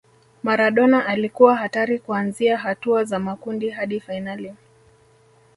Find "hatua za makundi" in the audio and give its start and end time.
2.57-3.69